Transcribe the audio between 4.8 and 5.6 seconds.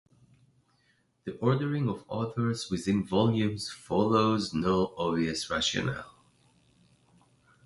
obvious